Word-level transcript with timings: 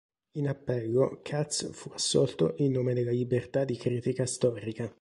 In 0.37 0.47
Appello 0.47 1.19
Katz 1.21 1.69
fu 1.73 1.91
assolto 1.93 2.55
in 2.57 2.71
nome 2.71 2.95
della 2.95 3.11
libertà 3.11 3.65
di 3.65 3.77
critica 3.77 4.25
storica. 4.25 4.89